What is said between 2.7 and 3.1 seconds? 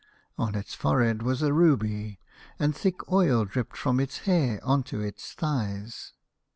thick